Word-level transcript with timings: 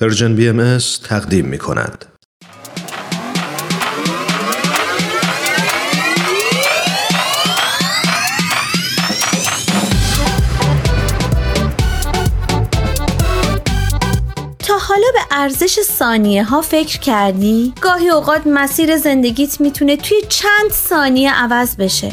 پرژن 0.00 0.34
بی 0.34 0.48
ام 0.48 0.78
تقدیم 1.04 1.46
می 1.46 1.58
کند. 1.58 2.04
حالا 14.88 15.06
به 15.14 15.20
ارزش 15.30 15.80
ثانیه 15.80 16.44
ها 16.44 16.60
فکر 16.60 17.00
کردی؟ 17.00 17.74
گاهی 17.80 18.08
اوقات 18.08 18.46
مسیر 18.46 18.96
زندگیت 18.96 19.60
می‌تونه 19.60 19.96
توی 19.96 20.16
چند 20.28 20.70
ثانیه 20.70 21.34
عوض 21.34 21.76
بشه 21.76 22.12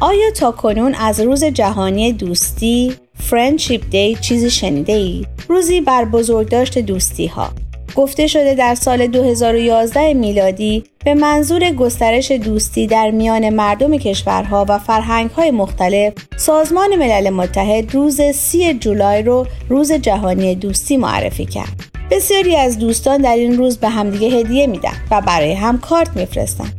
آیا 0.00 0.30
تا 0.30 0.52
کنون 0.52 0.94
از 0.94 1.20
روز 1.20 1.44
جهانی 1.44 2.12
دوستی 2.12 2.94
Friendship 3.14 3.90
Day 3.90 4.14
چیزی 4.20 4.50
شنیده 4.50 4.92
اید؟ 4.92 5.28
روزی 5.48 5.80
بر 5.80 6.04
بزرگداشت 6.04 6.78
دوستی 6.78 7.26
ها 7.26 7.50
گفته 7.96 8.26
شده 8.26 8.54
در 8.54 8.74
سال 8.74 9.06
2011 9.06 10.14
میلادی 10.14 10.84
به 11.04 11.14
منظور 11.14 11.70
گسترش 11.70 12.30
دوستی 12.30 12.86
در 12.86 13.10
میان 13.10 13.48
مردم 13.50 13.98
کشورها 13.98 14.66
و 14.68 14.78
فرهنگهای 14.78 15.50
مختلف 15.50 16.12
سازمان 16.36 16.96
ملل 16.96 17.30
متحد 17.30 17.94
روز 17.94 18.20
30 18.20 18.74
جولای 18.74 19.22
رو 19.22 19.46
روز 19.68 19.92
جهانی 19.92 20.54
دوستی 20.54 20.96
معرفی 20.96 21.46
کرد. 21.46 21.82
بسیاری 22.10 22.56
از 22.56 22.78
دوستان 22.78 23.20
در 23.20 23.36
این 23.36 23.56
روز 23.56 23.78
به 23.78 23.88
همدیگه 23.88 24.28
هدیه 24.28 24.66
میدن 24.66 24.94
و 25.10 25.20
برای 25.20 25.52
هم 25.52 25.78
کارت 25.78 26.16
میفرستن. 26.16 26.72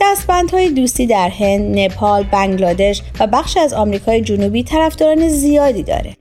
دستبندهای 0.00 0.70
دوستی 0.70 1.06
در 1.06 1.28
هند، 1.28 1.78
نپال، 1.78 2.22
بنگلادش 2.22 3.02
و 3.20 3.26
بخش 3.26 3.56
از 3.56 3.72
آمریکای 3.72 4.20
جنوبی 4.20 4.62
طرفداران 4.62 5.28
زیادی 5.28 5.82
داره. 5.82 6.16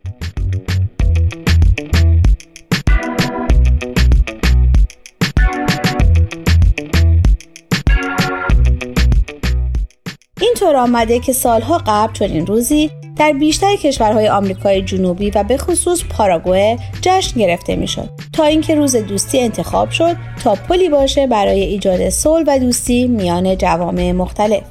اینطور 10.41 10.75
آمده 10.75 11.19
که 11.19 11.33
سالها 11.33 11.81
قبل 11.87 12.13
چنین 12.13 12.47
روزی 12.47 12.91
در 13.17 13.33
بیشتر 13.33 13.75
کشورهای 13.75 14.29
آمریکای 14.29 14.81
جنوبی 14.81 15.29
و 15.29 15.43
به 15.43 15.57
خصوص 15.57 16.03
پاراگوئه 16.03 16.77
جشن 17.01 17.39
گرفته 17.39 17.75
می‌شد 17.75 18.09
تا 18.33 18.43
اینکه 18.43 18.75
روز 18.75 18.95
دوستی 18.95 19.39
انتخاب 19.39 19.89
شد 19.89 20.15
تا 20.43 20.55
پلی 20.55 20.89
باشه 20.89 21.27
برای 21.27 21.61
ایجاد 21.61 22.09
صلح 22.09 22.43
و 22.47 22.59
دوستی 22.59 23.07
میان 23.07 23.57
جوامع 23.57 24.11
مختلف. 24.11 24.63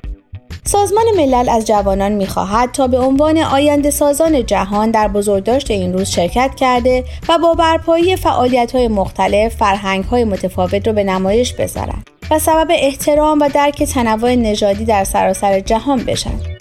سازمان 0.65 1.05
ملل 1.17 1.49
از 1.49 1.67
جوانان 1.67 2.13
می‌خواهد 2.13 2.73
تا 2.73 2.87
به 2.87 2.99
عنوان 2.99 3.39
آینده 3.39 3.91
سازان 3.91 4.47
جهان 4.47 4.91
در 4.91 5.09
بزرگداشت 5.09 5.71
این 5.71 5.93
روز 5.93 6.11
شرکت 6.11 6.55
کرده 6.57 7.05
و 7.29 7.39
با 7.39 7.55
برپایی 7.55 8.17
فعالیت 8.17 8.75
های 8.75 8.89
مختلف 8.89 9.57
فرهنگ 9.57 10.05
های 10.05 10.25
متفاوت 10.25 10.87
رو 10.87 10.93
به 10.93 11.05
نمایش 11.05 11.53
بذارند 11.53 12.11
و 12.31 12.39
سبب 12.39 12.69
احترام 12.71 13.41
و 13.41 13.49
درک 13.55 13.83
تنوع 13.83 14.35
نژادی 14.35 14.85
در 14.85 15.05
سراسر 15.05 15.61
جهان 15.61 16.05
بشن. 16.05 16.52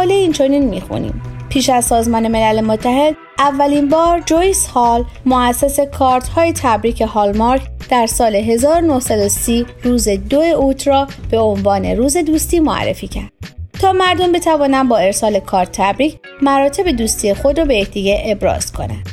مقاله 0.00 0.14
این 0.14 0.32
چنین 0.32 0.64
می‌خونیم. 0.64 1.22
پیش 1.48 1.70
از 1.70 1.84
سازمان 1.84 2.28
ملل 2.28 2.60
متحد 2.60 3.16
اولین 3.38 3.88
بار 3.88 4.20
جویس 4.20 4.66
هال 4.66 5.04
مؤسس 5.26 5.80
کارت 5.80 6.28
های 6.28 6.52
تبریک 6.52 7.00
هالمارک 7.00 7.62
در 7.90 8.06
سال 8.06 8.36
1930 8.36 9.66
روز 9.84 10.08
دو 10.08 10.40
اوت 10.40 10.88
را 10.88 11.08
به 11.30 11.38
عنوان 11.38 11.84
روز 11.84 12.16
دوستی 12.16 12.60
معرفی 12.60 13.08
کرد. 13.08 13.30
تا 13.80 13.92
مردم 13.92 14.32
بتوانند 14.32 14.88
با 14.88 14.98
ارسال 14.98 15.40
کارت 15.40 15.72
تبریک 15.72 16.18
مراتب 16.42 16.88
دوستی 16.90 17.34
خود 17.34 17.58
را 17.58 17.64
به 17.64 17.76
یکدیگر 17.76 18.20
ابراز 18.24 18.72
کنند. 18.72 19.08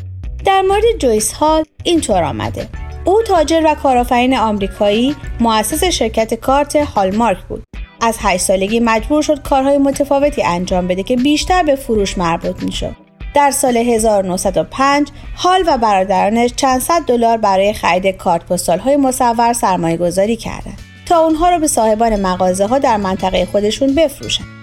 در 0.46 0.62
مورد 0.62 0.84
جویس 1.00 1.31
هال 1.31 1.64
اینطور 1.84 2.24
آمده. 2.24 2.68
او 3.06 3.22
تاجر 3.22 3.62
و 3.66 3.75
کارآفرین 3.75 4.38
آمریکایی 4.38 5.16
مؤسس 5.40 5.84
شرکت 5.84 6.34
کارت 6.34 6.75
هالمارک 6.75 7.38
بود. 7.50 7.67
از 8.02 8.18
هشت 8.19 8.44
سالگی 8.44 8.80
مجبور 8.80 9.22
شد 9.22 9.41
کارهای 9.41 9.78
متفاوتی 9.78 10.44
انجام 10.44 10.88
بده 10.88 11.03
که 11.03 11.16
بیشتر 11.16 11.63
به 11.63 11.75
فروش 11.75 12.18
مربوط 12.18 12.63
می‌شد 12.63 12.96
در 13.34 13.52
سال 13.52 13.78
1905 13.78 15.08
هال 15.38 15.63
و 15.68 15.78
برادرانش 15.78 16.53
چند 16.56 16.81
صد 16.81 17.02
دلار 17.02 17.38
برای 17.38 17.74
خرید 17.74 18.18
کارت 18.18 18.46
پستال 18.46 18.80
های 18.80 18.97
مصور 18.97 19.53
سرمایه 19.53 19.97
گذاری 19.97 20.36
کردند 20.36 20.80
تا 21.06 21.19
اونها 21.19 21.50
را 21.50 21.59
به 21.59 21.68
صاحبان 21.68 22.22
مغازه 22.22 22.66
ها 22.66 22.80
در 22.80 22.97
منطقه 22.97 23.46
خودشون 23.46 23.96
بفروشند. 23.96 24.56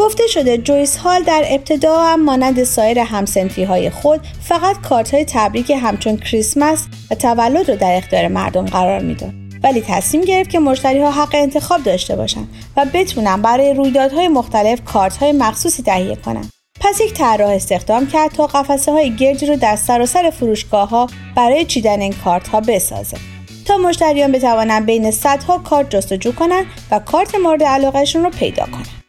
گفته 0.00 0.26
شده 0.26 0.58
جویس 0.58 0.96
هال 0.96 1.22
در 1.22 1.44
ابتدا 1.46 2.00
هم 2.00 2.24
مانند 2.24 2.64
سایر 2.64 2.98
همسنفی 2.98 3.64
های 3.64 3.90
خود 3.90 4.20
فقط 4.42 4.80
کارت 4.80 5.14
های 5.14 5.24
تبریک 5.24 5.70
همچون 5.70 6.16
کریسمس 6.16 6.86
و 7.10 7.14
تولد 7.14 7.70
رو 7.70 7.76
در 7.76 7.96
اختیار 7.96 8.28
مردم 8.28 8.64
قرار 8.64 9.00
می‌داد. 9.00 9.30
ولی 9.62 9.80
تصمیم 9.80 10.24
گرفت 10.24 10.50
که 10.50 10.58
مشتری 10.58 11.02
ها 11.02 11.10
حق 11.10 11.34
انتخاب 11.34 11.82
داشته 11.82 12.16
باشند 12.16 12.48
و 12.76 12.86
بتونن 12.94 13.42
برای 13.42 13.74
رویدادهای 13.74 14.28
مختلف 14.28 14.84
کارت 14.84 15.16
های 15.16 15.32
مخصوصی 15.32 15.82
تهیه 15.82 16.16
کنند 16.16 16.50
پس 16.80 17.00
یک 17.00 17.14
طراح 17.14 17.50
استخدام 17.50 18.06
کرد 18.06 18.30
تا 18.30 18.46
قفسه 18.46 18.92
های 18.92 19.16
گردی 19.16 19.46
رو 19.46 19.56
در 19.56 19.76
سراسر 19.76 20.30
فروشگاه 20.30 20.88
ها 20.88 21.06
برای 21.36 21.64
چیدن 21.64 22.00
این 22.00 22.14
کارت 22.24 22.48
ها 22.48 22.60
بسازه. 22.60 23.16
تا 23.64 23.76
مشتریان 23.76 24.32
بتوانند 24.32 24.86
بین 24.86 25.10
صدها 25.10 25.58
کارت 25.58 25.90
جستجو 25.90 26.32
کنند 26.32 26.66
و 26.90 26.98
کارت 26.98 27.34
مورد 27.34 27.62
علاقهشون 27.62 28.24
رو 28.24 28.30
پیدا 28.30 28.66
کنند 28.66 28.99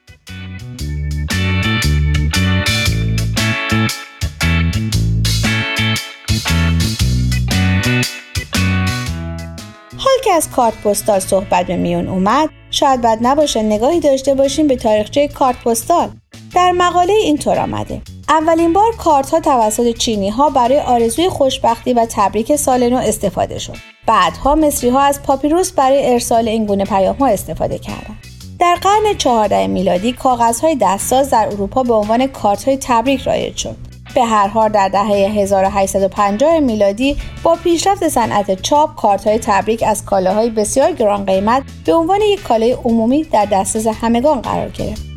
که 10.24 10.32
از 10.32 10.50
کارت 10.50 10.74
پستال 10.74 11.20
صحبت 11.20 11.68
به 11.68 11.78
میون 11.78 12.08
اومد. 12.08 12.50
شاید 12.72 13.02
بد 13.02 13.18
نباشه 13.22 13.62
نگاهی 13.62 14.00
داشته 14.00 14.34
باشیم 14.34 14.68
به 14.68 14.76
تاریخچه 14.76 15.28
کارت 15.28 15.64
پستال 15.64 16.10
در 16.56 16.72
مقاله 16.72 17.14
اینطور 17.14 17.60
آمده. 17.60 18.02
اولین 18.30 18.74
بار 18.74 18.96
کارت 18.98 19.30
ها 19.30 19.40
توسط 19.40 19.98
چینی 19.98 20.30
ها 20.30 20.50
برای 20.50 20.80
آرزوی 20.80 21.30
خوشبختی 21.30 21.94
و 21.94 22.08
تبریک 22.10 22.56
سال 22.56 22.90
نو 22.90 22.98
استفاده 22.98 23.60
شد. 23.60 23.76
بعدها 24.08 24.56
مصری 24.56 24.90
ها 24.90 25.00
از 25.00 25.24
پاپیروس 25.24 25.72
برای 25.72 26.12
ارسال 26.14 26.48
این 26.48 26.66
گونه 26.66 26.86
پیام 26.86 27.16
ها 27.16 27.28
استفاده 27.28 27.78
کردند. 27.78 28.18
در 28.60 28.76
قرن 28.82 29.18
14 29.18 29.68
میلادی 29.68 30.12
کاغذهای 30.12 30.78
دستساز 30.82 31.30
در 31.30 31.48
اروپا 31.52 31.84
به 31.84 31.94
عنوان 31.94 32.28
کارت 32.28 32.64
های 32.64 32.78
تبریک 32.82 33.22
رایج 33.22 33.58
شد. 33.58 33.91
به 34.14 34.24
هر 34.24 34.48
حال 34.48 34.70
در 34.70 34.90
دهه 34.90 35.08
1850 35.08 36.60
میلادی 36.60 37.18
با 37.44 37.56
پیشرفت 37.56 38.08
صنعت 38.08 38.62
چاپ 38.62 38.96
کارت 38.96 39.28
های 39.28 39.40
تبریک 39.40 39.84
از 39.88 40.06
کالاهای 40.06 40.50
بسیار 40.50 40.92
گران 40.92 41.26
قیمت 41.26 41.64
به 41.86 41.94
عنوان 41.94 42.22
یک 42.22 42.44
کالای 42.44 42.72
عمومی 42.72 43.24
در 43.24 43.46
دسترس 43.46 43.88
همگان 43.88 44.42
قرار 44.42 44.70
گرفت 44.70 45.12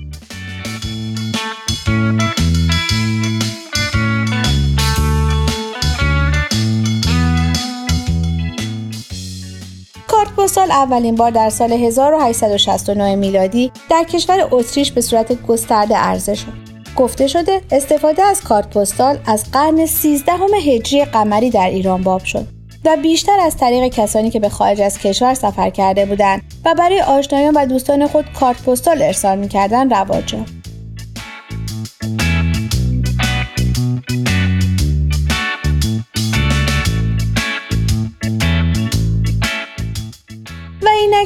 پستال 10.44 10.70
اولین 10.70 11.14
بار 11.14 11.31
در 11.31 11.50
سال 11.50 11.73
1869 11.73 13.17
میلادی 13.17 13.73
در 13.90 14.05
کشور 14.05 14.49
اتریش 14.50 14.93
به 14.93 15.00
صورت 15.00 15.43
گسترده 15.43 15.97
عرضه 15.97 16.35
شد. 16.35 16.63
گفته 16.96 17.26
شده 17.26 17.61
استفاده 17.70 18.23
از 18.23 18.41
کارت 18.41 18.70
پستال 18.70 19.19
از 19.26 19.44
قرن 19.52 19.87
13 19.87 20.32
هجری 20.64 21.05
قمری 21.05 21.50
در 21.50 21.69
ایران 21.69 22.02
باب 22.02 22.25
شد 22.25 22.46
و 22.85 22.96
بیشتر 23.02 23.41
از 23.41 23.56
طریق 23.56 23.93
کسانی 23.93 24.31
که 24.31 24.41
به 24.41 24.49
خارج 24.49 24.81
از 24.81 24.99
کشور 24.99 25.35
سفر 25.35 25.70
کرده 25.70 26.06
بودند 26.06 26.43
و 26.64 26.75
برای 26.75 27.00
آشنایان 27.00 27.55
و 27.56 27.67
دوستان 27.67 28.06
خود 28.06 28.25
کارت 28.41 28.62
پستال 28.62 29.02
ارسال 29.02 29.38
می‌کردند 29.38 29.94
رواج 29.94 30.35
یافت 30.35 30.63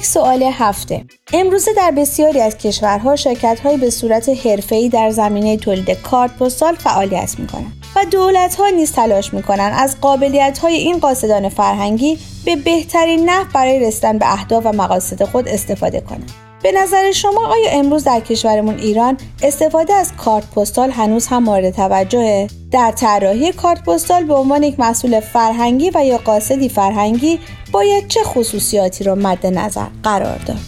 سوال 0.04 0.42
هفته. 0.42 1.04
امروزه 1.32 1.72
در 1.72 1.90
بسیاری 1.90 2.40
از 2.40 2.56
کشورها 2.56 3.16
شرکتهایی 3.16 3.78
به 3.78 3.90
صورت 3.90 4.28
حرفه‌ای 4.28 4.88
در 4.88 5.10
زمینه 5.10 5.56
تولید 5.56 5.90
کارت 5.90 6.36
پستال 6.36 6.74
فعالیت 6.74 7.38
می‌کنند 7.38 7.72
و 7.96 8.04
دولت 8.10 8.54
ها 8.54 8.68
نیز 8.68 8.92
تلاش 8.92 9.34
می‌کنند 9.34 9.74
از 9.76 10.00
قابلیت 10.00 10.58
های 10.58 10.74
این 10.74 10.98
قاصدان 10.98 11.48
فرهنگی 11.48 12.18
به 12.44 12.56
بهترین 12.56 13.30
نحو 13.30 13.46
برای 13.54 13.80
رسیدن 13.80 14.18
به 14.18 14.32
اهداف 14.32 14.66
و 14.66 14.72
مقاصد 14.72 15.24
خود 15.24 15.48
استفاده 15.48 16.00
کنند. 16.00 16.47
به 16.62 16.72
نظر 16.72 17.12
شما 17.12 17.46
آیا 17.46 17.70
امروز 17.70 18.04
در 18.04 18.20
کشورمون 18.20 18.78
ایران 18.78 19.16
استفاده 19.42 19.94
از 19.94 20.12
کارت 20.16 20.50
پستال 20.50 20.90
هنوز 20.90 21.26
هم 21.26 21.42
مورد 21.42 21.70
توجهه؟ 21.70 22.48
در 22.70 22.90
طراحی 22.90 23.52
کارت 23.52 23.84
پستال 23.84 24.24
به 24.24 24.34
عنوان 24.34 24.62
یک 24.62 24.80
مسئول 24.80 25.20
فرهنگی 25.20 25.90
و 25.94 26.04
یا 26.04 26.18
قاصدی 26.18 26.68
فرهنگی 26.68 27.40
باید 27.72 28.08
چه 28.08 28.20
خصوصیاتی 28.24 29.04
را 29.04 29.14
مد 29.14 29.46
نظر 29.46 29.86
قرار 30.02 30.38
داد؟ 30.38 30.58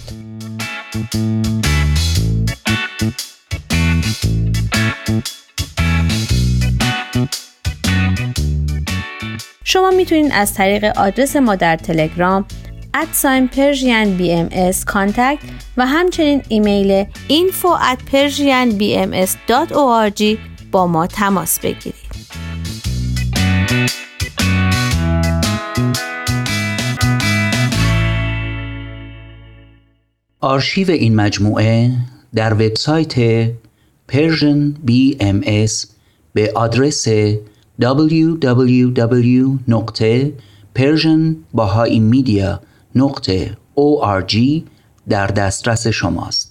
شما 9.64 9.90
می‌تونید 9.90 10.32
از 10.34 10.54
طریق 10.54 10.84
آدرس 10.84 11.36
ما 11.36 11.54
در 11.54 11.76
تلگرام 11.76 12.44
Persian 13.46 14.16
BMS 14.16 14.84
Contact 14.84 15.38
و 15.76 15.86
همچنین 15.86 16.42
ایمیل 16.48 17.04
info 17.28 17.68
at 17.92 17.98
persianbms.org 18.12 20.22
با 20.72 20.86
ما 20.86 21.06
تماس 21.06 21.60
بگیرید. 21.60 22.10
آرشیو 30.40 30.90
این 30.90 31.16
مجموعه 31.16 31.90
در 32.34 32.54
وبسایت 32.54 33.46
Persian 34.12 34.74
BMS 34.86 35.86
به 36.34 36.52
آدرس 36.54 37.08
نقطه 42.94 43.56
org 43.76 44.36
در 45.08 45.26
دسترس 45.26 45.86
شماست. 45.86 46.49